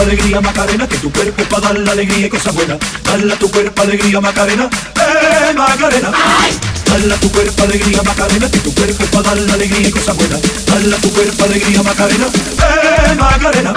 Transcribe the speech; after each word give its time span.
alegría 0.00 0.40
Macarena, 0.40 0.88
que 0.88 0.96
tu 0.98 1.10
cuerpo 1.12 1.42
es 1.42 1.48
para 1.48 1.68
dar 1.68 1.78
la 1.78 1.92
alegría 1.92 2.26
y 2.26 2.28
cosas 2.28 2.54
buenas. 2.54 2.78
Dale 3.04 3.32
a 3.32 3.36
tu 3.36 3.50
cuerpo 3.50 3.82
alegría 3.82 4.20
Macarena, 4.20 4.70
eh 4.96 5.54
Macarena. 5.54 6.12
Dale 6.86 7.14
tu 7.18 7.30
cuerpo 7.30 7.62
alegría 7.64 8.02
Macarena, 8.02 8.50
que 8.50 8.58
tu 8.58 8.74
cuerpo 8.74 9.02
es 9.02 9.10
para 9.10 9.22
dar 9.22 9.38
la 9.38 9.54
alegría 9.54 9.88
y 9.88 9.90
cosas 9.90 10.16
buenas. 10.16 10.40
Dale 10.66 10.96
tu 10.96 11.12
cuerpo 11.12 11.44
alegría 11.44 11.82
Macarena, 11.82 12.26
eh 12.26 13.14
Macarena. 13.14 13.74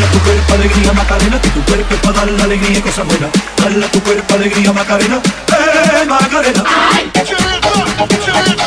Dale 0.00 0.08
a 0.08 0.12
tu 0.12 0.18
cuerpo 0.20 0.54
alegría 0.54 0.92
Macarena, 0.94 1.40
que 1.42 1.50
tu 1.50 1.62
cuerpo 1.64 1.94
es 1.94 2.00
para 2.00 2.20
dar 2.20 2.30
la 2.30 2.44
alegría 2.44 2.78
y 2.78 2.80
cosas 2.80 3.06
buenas. 3.06 3.30
Dale 3.58 3.84
a 3.84 3.88
tu 3.90 4.02
cuerpo 4.02 4.34
alegría 4.34 4.72
Macarena, 4.72 5.16
eh 5.16 6.06
Macarena. 6.06 6.64
Macarena, 6.64 8.59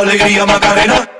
alegría 0.00 0.46
Macarena. 0.46 1.17